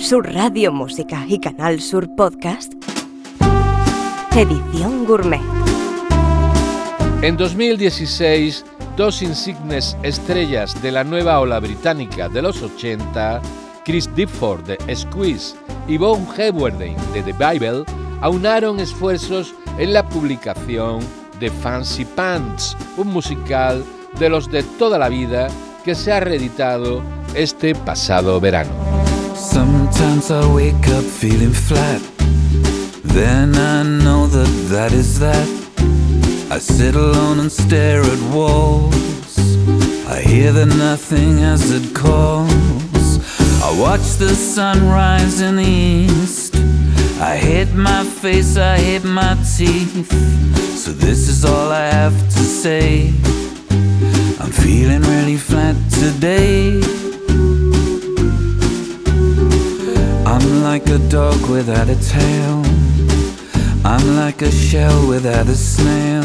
Canal 0.00 0.08
Sur 0.08 0.34
Radio 0.34 0.72
Música 0.72 1.26
y 1.28 1.38
Canal 1.38 1.78
Sur 1.78 2.08
Podcast, 2.16 2.72
Edición 4.34 5.04
Gourmet. 5.04 5.42
En 7.20 7.36
2016, 7.36 8.64
dos 8.96 9.20
insignes 9.20 9.98
estrellas 10.02 10.80
de 10.80 10.90
la 10.90 11.04
nueva 11.04 11.38
ola 11.38 11.60
británica 11.60 12.30
de 12.30 12.40
los 12.40 12.62
80, 12.62 13.42
Chris 13.84 14.08
Difford 14.14 14.64
de 14.64 14.96
Squeeze 14.96 15.54
y 15.86 15.98
Bon 15.98 16.26
Hewerdine 16.34 16.96
de 17.12 17.22
The 17.22 17.34
Bible, 17.34 17.84
aunaron 18.22 18.80
esfuerzos 18.80 19.54
en 19.76 19.92
la 19.92 20.08
publicación 20.08 21.00
de 21.38 21.50
Fancy 21.50 22.06
Pants, 22.06 22.74
un 22.96 23.08
musical 23.08 23.84
de 24.18 24.30
los 24.30 24.50
de 24.50 24.62
toda 24.62 24.98
la 24.98 25.10
vida 25.10 25.48
que 25.84 25.94
se 25.94 26.10
ha 26.10 26.20
reeditado 26.20 27.02
este 27.34 27.74
pasado 27.74 28.40
verano. 28.40 28.99
Sometimes 29.40 30.30
I 30.30 30.46
wake 30.54 30.86
up 30.88 31.02
feeling 31.02 31.52
flat. 31.52 32.02
Then 33.02 33.56
I 33.56 33.82
know 33.82 34.26
that 34.26 34.50
that 34.68 34.92
is 34.92 35.18
that. 35.18 35.48
I 36.50 36.58
sit 36.58 36.94
alone 36.94 37.40
and 37.40 37.50
stare 37.50 38.02
at 38.02 38.20
walls. 38.34 39.38
I 40.06 40.20
hear 40.20 40.52
that 40.52 40.66
nothing 40.66 41.38
as 41.42 41.70
it 41.70 41.94
calls. 41.94 42.50
I 43.62 43.74
watch 43.80 44.18
the 44.18 44.34
sunrise 44.34 45.40
in 45.40 45.56
the 45.56 45.64
east. 45.64 46.54
I 47.18 47.36
hit 47.36 47.72
my 47.72 48.04
face, 48.04 48.58
I 48.58 48.76
hit 48.76 49.04
my 49.04 49.34
teeth. 49.56 50.12
So 50.76 50.92
this 50.92 51.28
is 51.28 51.46
all 51.46 51.72
I 51.72 51.86
have 51.86 52.18
to 52.28 52.44
say. 52.62 53.08
I'm 54.38 54.52
feeling 54.52 55.00
really 55.00 55.38
flat 55.38 55.76
today. 55.90 57.09
I'm 60.40 60.62
like 60.62 60.88
a 60.88 60.98
dog 61.08 61.48
without 61.48 61.88
a 61.88 61.96
tail. 61.96 62.62
I'm 63.84 64.16
like 64.16 64.40
a 64.42 64.50
shell 64.50 65.06
without 65.06 65.46
a 65.48 65.54
snail. 65.54 66.24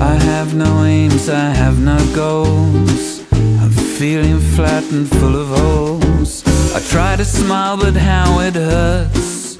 I 0.00 0.14
have 0.14 0.54
no 0.54 0.84
aims, 0.84 1.28
I 1.28 1.50
have 1.50 1.78
no 1.80 1.98
goals. 2.14 3.22
I'm 3.32 3.70
feeling 3.70 4.38
flat 4.38 4.84
and 4.92 5.08
full 5.08 5.36
of 5.36 5.48
holes. 5.48 6.44
I 6.74 6.80
try 6.80 7.16
to 7.16 7.24
smile, 7.24 7.76
but 7.76 7.94
how 7.94 8.40
it 8.40 8.54
hurts. 8.54 9.56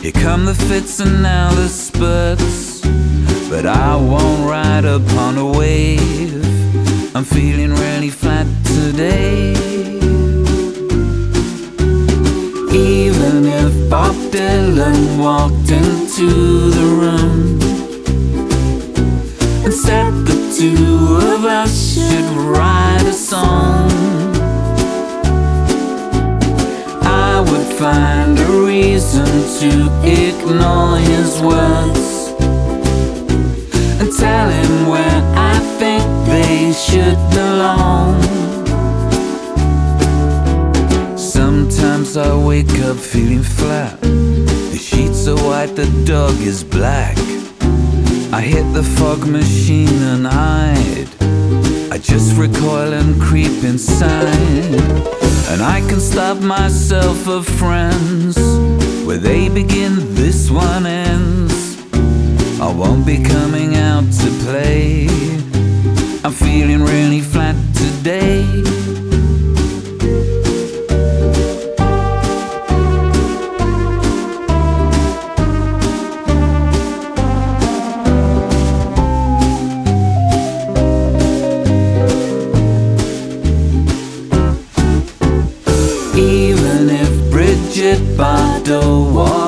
Here 0.00 0.12
come 0.12 0.44
the 0.44 0.54
fits 0.54 1.00
and 1.00 1.22
now 1.22 1.52
the 1.54 1.68
spurts. 1.68 2.80
But 3.48 3.64
I 3.66 3.96
won't 3.96 4.48
ride 4.48 4.84
upon 4.84 5.38
a 5.38 5.44
wave. 5.58 6.44
I'm 7.16 7.24
feeling 7.24 7.72
really 7.74 8.10
flat 8.10 8.46
today. 8.64 10.07
Even 13.28 13.44
if 13.44 13.90
Bob 13.90 14.14
Dylan 14.32 15.18
walked 15.18 15.70
into 15.70 16.70
the 16.70 16.86
room 17.00 17.60
and 19.64 19.74
said 19.74 20.10
the 20.24 20.38
two 20.56 21.18
of 21.34 21.44
us 21.44 21.92
should 21.92 22.24
write 22.38 23.04
a 23.04 23.12
song, 23.12 23.90
I 27.02 27.44
would 27.46 27.66
find 27.76 28.38
a 28.38 28.50
reason 28.64 29.26
to 29.60 29.72
ignore 30.04 30.96
his 30.96 31.38
words 31.42 32.32
and 34.00 34.10
tell 34.16 34.48
him 34.48 34.88
where 34.88 35.20
I 35.36 35.58
think 35.78 36.02
they 36.28 36.72
should 36.72 37.18
belong. 37.34 38.47
Sometimes 42.08 42.42
I 42.42 42.46
wake 42.46 42.78
up 42.86 42.96
feeling 42.96 43.42
flat. 43.42 44.00
The 44.00 44.78
sheets 44.80 45.28
are 45.28 45.36
white, 45.36 45.76
the 45.76 45.84
dog 46.06 46.40
is 46.40 46.64
black. 46.64 47.18
I 48.32 48.40
hit 48.40 48.64
the 48.72 48.82
fog 48.82 49.26
machine 49.26 50.02
and 50.12 50.26
hide. 50.26 51.08
I 51.92 51.98
just 51.98 52.34
recoil 52.38 52.94
and 52.94 53.20
creep 53.20 53.62
inside. 53.62 54.74
And 55.50 55.60
I 55.60 55.80
can 55.86 56.00
stop 56.00 56.38
myself 56.40 57.28
of 57.28 57.46
friends. 57.46 58.38
Where 59.06 59.18
they 59.18 59.50
begin, 59.50 60.14
this 60.14 60.50
one 60.50 60.86
ends. 60.86 61.76
I 62.58 62.72
won't 62.72 63.04
be 63.04 63.22
coming 63.22 63.76
out 63.76 64.10
to 64.20 64.30
play. 64.46 65.08
I'm 66.24 66.32
feeling 66.32 66.82
really 66.82 67.20
flat 67.20 67.56
today. 67.74 68.67
So 88.68 88.80
wall 89.14 89.47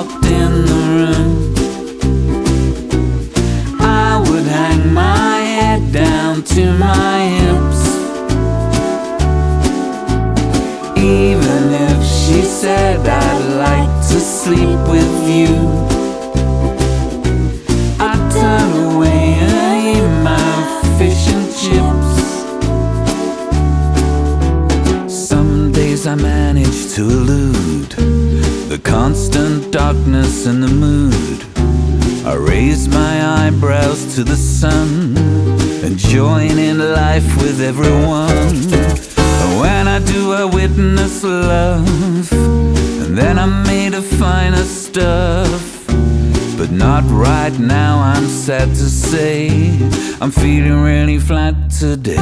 I'm 50.23 50.31
feeling 50.31 50.83
really 50.83 51.19
flat 51.19 51.55
today. 51.71 52.19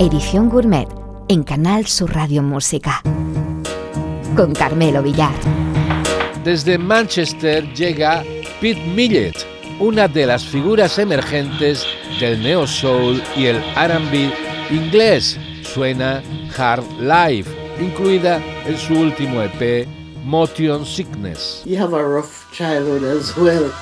Edición 0.00 0.48
Gourmet 0.48 0.88
en 1.28 1.44
Canal 1.44 1.86
Sur 1.86 2.12
Radio 2.12 2.42
Música. 2.42 3.02
Con 4.34 4.52
Carmelo 4.52 5.00
Villar. 5.04 5.32
Desde 6.42 6.76
Manchester 6.76 7.72
llega 7.74 8.24
Pete 8.60 8.84
Millett, 8.96 9.46
una 9.78 10.08
de 10.08 10.26
las 10.26 10.44
figuras 10.44 10.98
emergentes 10.98 11.86
del 12.18 12.42
neo 12.42 12.66
soul 12.66 13.22
y 13.36 13.46
el 13.46 13.62
R&B 13.76 14.32
inglés. 14.72 15.38
Suena 15.62 16.20
Hard 16.58 16.82
Life, 16.98 17.48
incluida 17.80 18.42
en 18.66 18.76
su 18.76 18.94
último 18.94 19.40
EP 19.40 20.01
Motion 20.24 20.84
Sickness. 20.84 21.62
You 21.66 21.76
have 21.78 21.92
a 21.92 22.06
rough 22.06 22.48
childhood 22.52 23.02
as 23.02 23.36
well, 23.36 23.74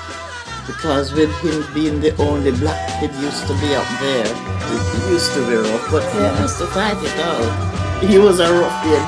because 0.65 1.13
with 1.13 1.31
him 1.41 1.63
being 1.73 2.01
the 2.01 2.15
only 2.17 2.51
black 2.51 2.99
kid 2.99 3.13
used 3.21 3.45
to 3.45 3.53
be 3.61 3.75
up 3.75 3.85
there, 3.99 4.25
it 4.25 5.11
used 5.11 5.33
to 5.33 5.47
be 5.47 5.55
rough, 5.55 5.91
but 5.91 6.03
he 6.11 6.19
has 6.19 6.57
to 6.57 6.65
fight 6.67 6.97
it 6.97 7.19
out. 7.19 8.03
He 8.03 8.17
was 8.17 8.39
a 8.39 8.51
rough 8.51 8.83
kid. 8.83 9.03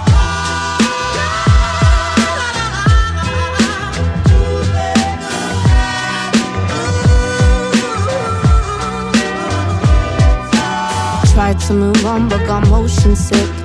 Tried 11.34 11.59
to 11.61 11.73
move 11.73 12.05
on 12.05 12.29
but 12.29 12.45
got 12.45 12.67
motion 12.69 13.15
sick. 13.15 13.62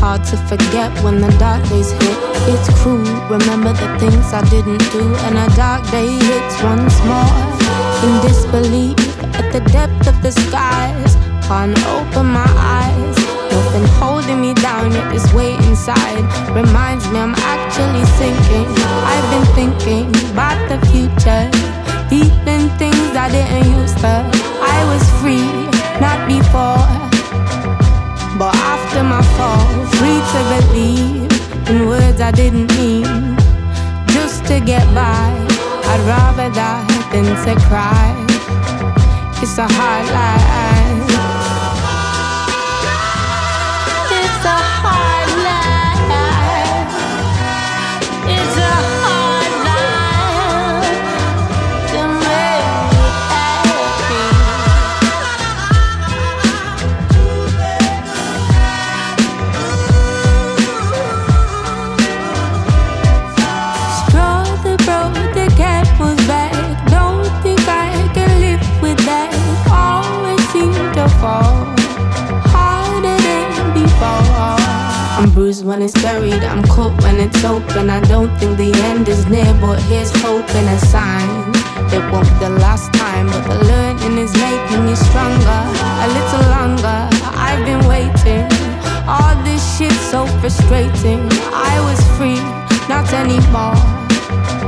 Hard 0.00 0.24
to 0.32 0.36
forget 0.48 0.90
when 1.04 1.20
the 1.20 1.28
dark 1.38 1.62
days 1.68 1.92
hit. 1.92 2.18
It's 2.48 2.68
cruel, 2.80 3.04
remember 3.28 3.74
the 3.74 3.98
things 4.00 4.32
I 4.32 4.40
didn't 4.48 4.80
do. 4.90 5.04
And 5.28 5.36
a 5.36 5.46
dark 5.54 5.84
day 5.90 6.08
hits 6.08 6.62
once 6.62 6.96
more. 7.04 7.36
In 8.00 8.12
disbelief 8.24 8.96
at 9.36 9.52
the 9.52 9.60
depth 9.68 10.08
of 10.08 10.16
the 10.22 10.32
skies. 10.32 11.16
Can't 11.46 11.76
open 11.92 12.32
my 12.32 12.48
eyes. 12.56 13.16
Nothing 13.52 13.84
holding 14.00 14.40
me 14.40 14.54
down, 14.54 14.90
yet 14.92 15.12
this 15.12 15.30
weight 15.34 15.60
inside 15.68 16.24
reminds 16.56 17.04
me 17.10 17.18
I'm 17.18 17.34
actually 17.36 18.04
sinking. 18.16 18.72
I've 19.04 19.28
been 19.28 19.48
thinking 19.52 20.08
about 20.32 20.56
the 20.72 20.80
future. 20.88 21.44
feeling 22.08 22.72
things 22.80 23.12
I 23.14 23.28
didn't 23.28 23.68
used 23.78 23.98
to. 23.98 24.24
I 24.64 24.78
was 24.88 25.04
free, 25.20 25.44
not 26.00 26.26
before. 26.26 27.09
But 28.40 28.54
after 28.54 29.02
my 29.02 29.20
fall, 29.36 29.68
free 29.98 30.20
to 30.32 30.40
believe 30.54 31.68
in 31.68 31.86
words 31.86 32.22
I 32.22 32.30
didn't 32.30 32.74
mean. 32.74 33.36
Just 34.14 34.46
to 34.46 34.60
get 34.60 34.82
by, 34.94 35.28
I'd 35.90 36.02
rather 36.08 36.48
die 36.54 36.86
than 37.12 37.26
to 37.44 37.60
cry. 37.68 38.08
It's 39.42 39.58
a 39.58 39.68
hard 39.68 40.06
life. 40.06 40.89
When 75.80 75.88
it's 75.88 76.02
buried, 76.02 76.44
I'm 76.44 76.62
caught 76.64 76.92
when 77.02 77.18
it's 77.18 77.42
open. 77.42 77.88
I 77.88 78.00
don't 78.00 78.28
think 78.36 78.58
the 78.58 78.70
end 78.84 79.08
is 79.08 79.24
near, 79.28 79.50
but 79.62 79.80
here's 79.88 80.12
hope 80.20 80.48
and 80.54 80.68
a 80.68 80.78
sign. 80.78 81.30
It 81.88 82.04
won't 82.12 82.28
be 82.28 82.36
the 82.44 82.50
last 82.60 82.92
time, 82.92 83.28
but 83.28 83.48
the 83.48 83.64
learning 83.64 84.18
is 84.18 84.32
making 84.34 84.84
me 84.84 84.94
stronger. 84.94 85.60
A 86.04 86.08
little 86.18 86.44
longer, 86.52 87.00
I've 87.32 87.64
been 87.64 87.80
waiting. 87.88 88.44
All 89.08 89.32
this 89.42 89.62
shit's 89.78 89.96
so 90.12 90.26
frustrating. 90.40 91.24
I 91.48 91.72
was 91.88 92.00
free, 92.18 92.42
not 92.92 93.08
anymore. 93.16 93.80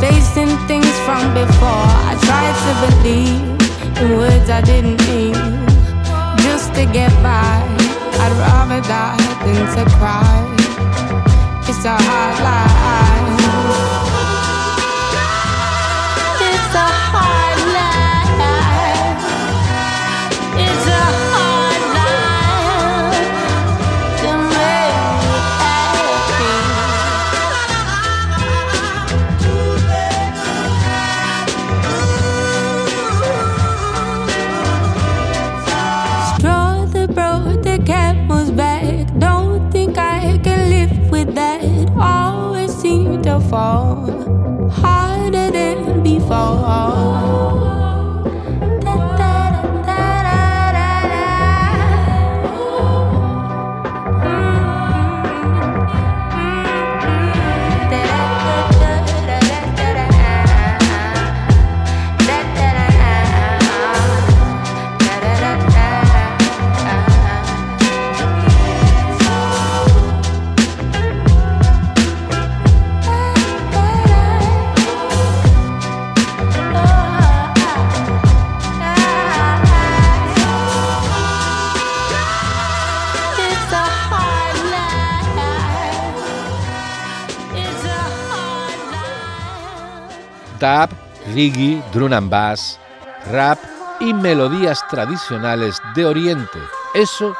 Facing 0.00 0.56
things 0.64 0.94
from 1.04 1.34
before, 1.36 1.88
I 2.08 2.16
tried 2.24 2.56
to 2.64 2.72
believe 2.84 3.36
in 4.00 4.16
words 4.16 4.48
I 4.48 4.62
didn't 4.62 5.00
mean. 5.12 5.36
Just 6.40 6.72
to 6.76 6.86
get 6.86 7.12
by, 7.20 7.60
I'd 8.24 8.34
rather 8.40 8.80
die 8.88 9.20
than 9.44 9.76
to 9.76 9.84
cry. 9.98 10.61
It's 11.84 11.88
a. 11.88 13.91
drum 91.92 92.12
and 92.12 92.30
bass, 92.30 92.78
rap 93.30 93.58
y 94.00 94.12
melodías 94.12 94.80
tradicionales 94.88 95.80
de 95.94 96.04
Oriente. 96.04 96.58
Eso 96.94 97.34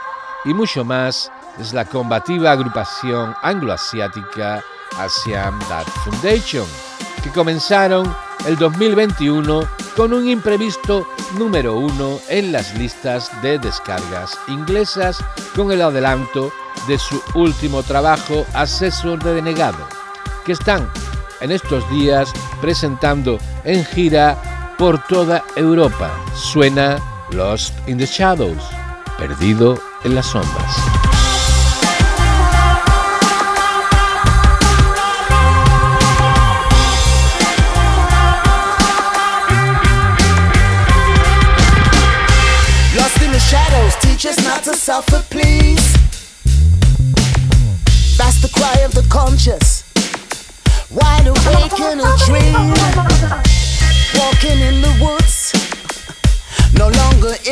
y 0.44 0.55
mucho 0.55 0.84
más 0.84 1.30
es 1.59 1.72
la 1.72 1.84
combativa 1.84 2.53
agrupación 2.53 3.34
angloasiática 3.42 4.62
Asian 4.98 5.59
Dad 5.68 5.86
Foundation, 6.05 6.66
que 7.22 7.30
comenzaron 7.30 8.14
el 8.46 8.57
2021 8.57 9.68
con 9.96 10.12
un 10.12 10.28
imprevisto 10.28 11.07
número 11.38 11.76
uno 11.76 12.18
en 12.28 12.53
las 12.53 12.74
listas 12.76 13.30
de 13.42 13.59
descargas 13.59 14.38
inglesas 14.48 15.22
con 15.55 15.70
el 15.70 15.82
adelanto 15.82 16.53
de 16.88 16.98
su 16.98 17.22
último 17.34 17.82
trabajo 17.82 18.46
Asesor 18.55 19.22
de 19.22 19.34
Denegado, 19.34 19.86
que 20.44 20.53
están 20.53 20.90
en 21.43 21.53
estos 21.53 21.88
días 21.90 22.32
presentando 22.61 23.38
en 23.64 23.84
gira 23.84 24.74
por 24.78 25.03
toda 25.07 25.45
Europa. 25.57 26.11
Suena 26.34 26.99
Lost 27.30 27.74
in 27.88 27.99
the 27.99 28.07
Shadows, 28.07 28.62
perdido 29.18 29.78
en 30.05 30.14
las 30.14 30.26
sombras. 30.26 30.76
To 44.62 44.72
suffer, 44.74 45.24
please. 45.28 45.82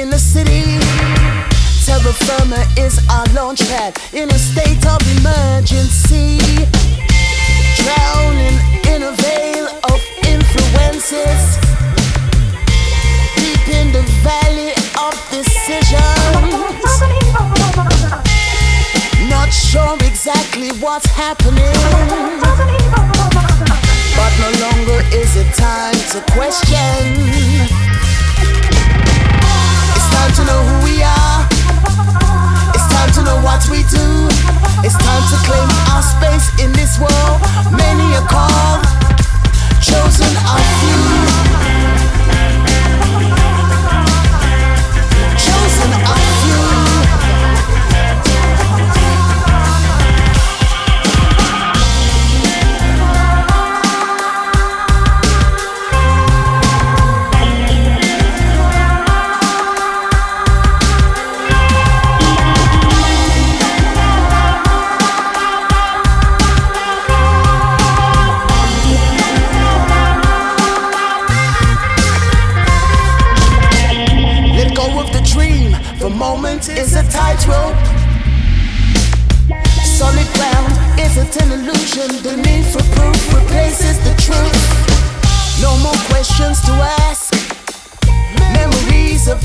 In 0.00 0.08
the 0.08 0.18
city. 0.18 0.64
Terra 1.84 2.12
firma 2.24 2.64
is 2.78 2.98
our 3.10 3.26
launch 3.34 3.60
pad 3.68 3.98
in 4.14 4.30
a 4.30 4.38
state 4.38 4.84
of 4.86 4.98
emergency. 5.18 6.38
Drowning 7.76 8.56
in 8.92 9.02
a 9.02 9.12
veil 9.20 9.66
of 9.92 10.00
influences. 10.24 11.42
Deep 13.36 13.68
in 13.68 13.92
the 13.92 14.04
valley 14.24 14.72
of 15.04 15.12
decisions. 15.28 16.00
Not 19.28 19.52
sure 19.52 19.96
exactly 20.00 20.70
what's 20.80 21.06
happening. 21.06 21.76
But 24.16 24.32
no 24.44 24.50
longer 24.64 25.00
is 25.12 25.36
it 25.36 25.52
time 25.54 26.00
to 26.12 26.20
question. 26.32 27.90
It's 30.20 30.36
time 30.36 30.46
to 30.46 30.52
know 30.52 30.62
who 30.62 30.84
we 30.84 31.02
are. 31.02 31.48
It's 32.74 32.86
time 32.92 33.10
to 33.14 33.22
know 33.22 33.40
what 33.40 33.66
we 33.70 33.78
do. 33.84 34.28
It's 34.84 34.98
time 34.98 35.24
to 35.32 35.36
claim 35.48 35.68
our 35.92 36.02
space 36.02 36.60
in 36.62 36.72
this 36.72 36.98
world. 37.00 37.40
Many 37.72 38.14
are 38.14 38.28
called, 38.28 38.84
chosen 39.80 40.36
are 40.44 40.64
few. 40.80 41.79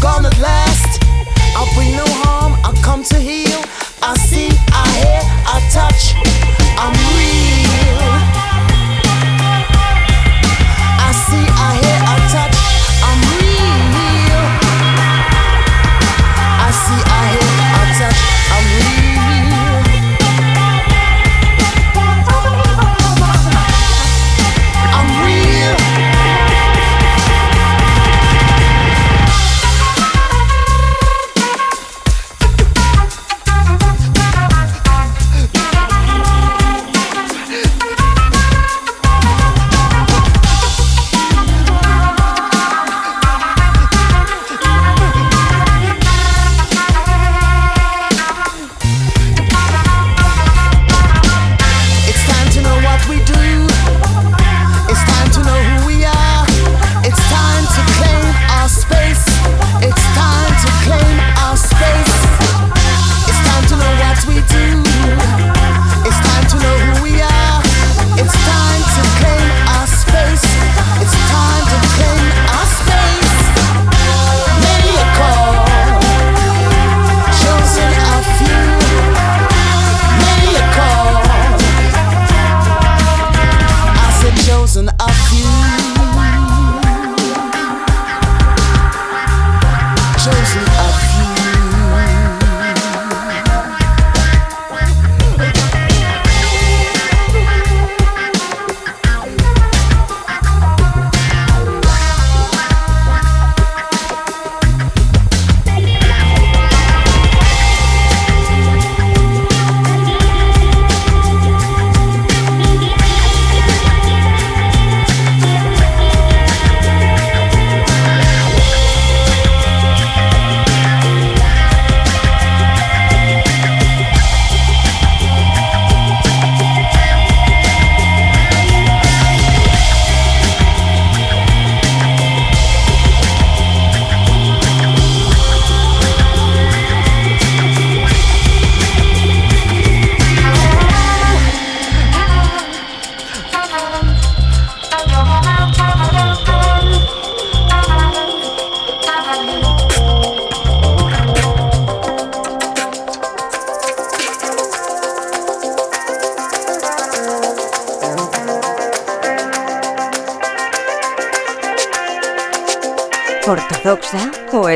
on 0.05 0.21
the 0.21 0.29
line. 0.39 0.64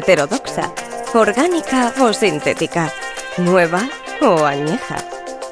Heterodoxa, 0.10 0.74
orgánica 1.14 1.94
o 2.02 2.12
sintética, 2.14 2.92
nueva 3.38 3.88
o 4.22 4.44
añeja, 4.44 4.98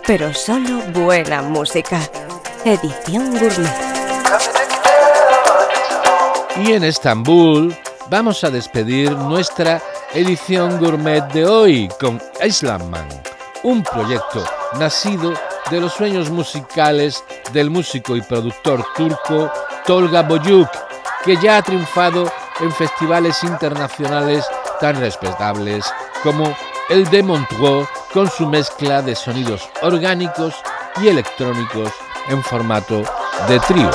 pero 0.07 0.33
solo 0.33 0.81
buena 0.93 1.43
música. 1.43 1.99
Edición 2.65 3.37
Gourmet. 3.37 3.77
Y 6.65 6.73
en 6.73 6.83
Estambul 6.85 7.75
vamos 8.09 8.43
a 8.43 8.49
despedir 8.49 9.11
nuestra 9.11 9.79
edición 10.15 10.79
gourmet 10.79 11.21
de 11.33 11.45
hoy 11.45 11.87
con 11.99 12.19
Islam 12.43 12.89
Man, 12.89 13.07
un 13.61 13.83
proyecto 13.83 14.43
nacido 14.79 15.33
de 15.69 15.81
los 15.81 15.93
sueños 15.93 16.31
musicales 16.31 17.23
del 17.53 17.69
músico 17.69 18.15
y 18.15 18.21
productor 18.21 18.83
turco 18.95 19.51
Tolga 19.85 20.23
Boyuk, 20.23 20.69
que 21.23 21.37
ya 21.37 21.57
ha 21.57 21.61
triunfado 21.61 22.25
en 22.59 22.71
festivales 22.71 23.43
internacionales 23.43 24.45
tan 24.79 24.99
respetables 24.99 25.85
como 26.23 26.55
el 26.89 27.09
de 27.09 27.23
Montreux 27.23 27.87
con 28.13 28.29
su 28.29 28.47
mezcla 28.47 29.01
de 29.01 29.15
sonidos 29.15 29.69
orgánicos 29.81 30.55
y 31.01 31.07
electrónicos 31.07 31.91
en 32.29 32.43
formato 32.43 33.03
de 33.47 33.59
trío. 33.61 33.91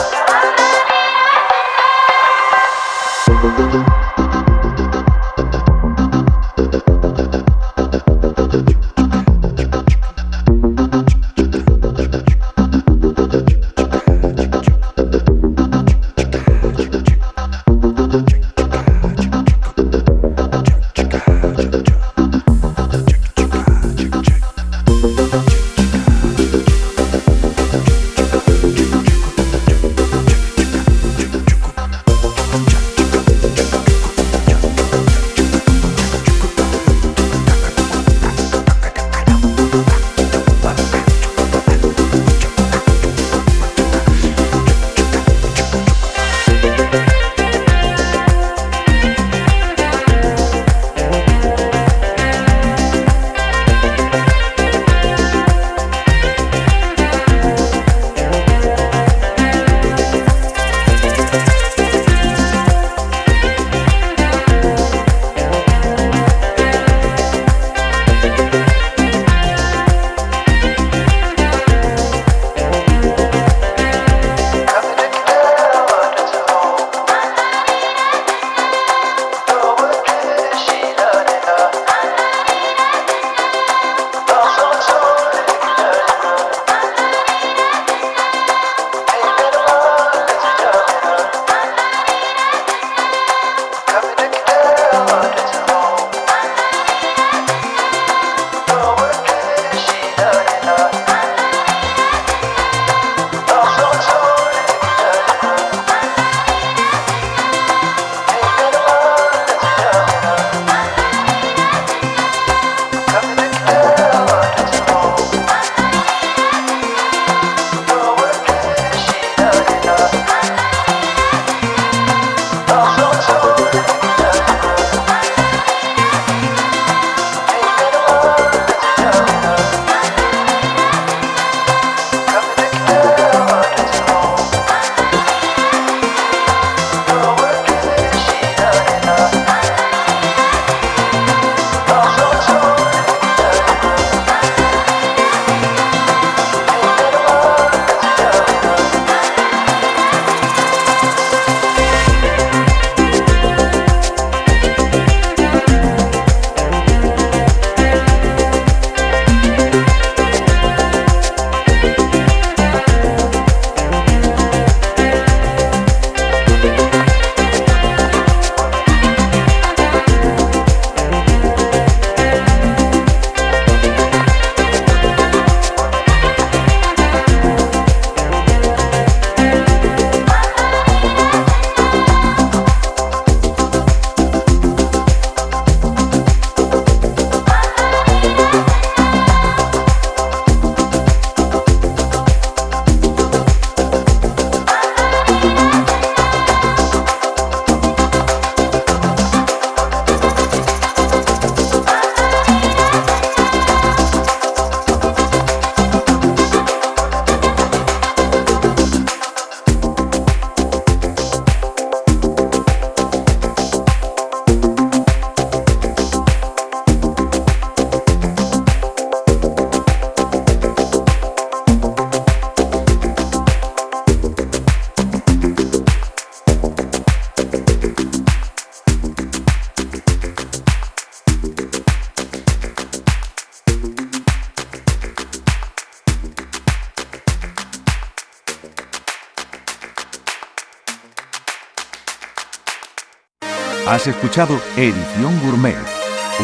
Has 244.03 244.09
escuchado 244.09 244.61
Edición 244.77 245.39
Gourmet, 245.45 245.77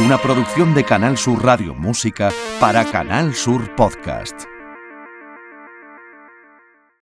una 0.06 0.16
producción 0.22 0.74
de 0.74 0.84
Canal 0.84 1.18
Sur 1.18 1.44
Radio 1.44 1.74
Música 1.74 2.30
para 2.60 2.84
Canal 2.84 3.34
Sur 3.34 3.74
Podcast. 3.74 4.47